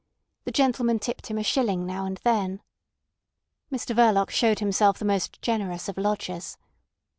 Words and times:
The 0.45 0.51
gentlemen 0.51 0.97
tipped 0.97 1.27
him 1.27 1.37
a 1.37 1.43
shilling 1.43 1.85
now 1.85 2.05
and 2.07 2.17
then. 2.23 2.63
Mr 3.71 3.93
Verloc 3.95 4.31
showed 4.31 4.57
himself 4.57 4.97
the 4.97 5.05
most 5.05 5.39
generous 5.43 5.87
of 5.87 5.95
lodgers. 5.95 6.57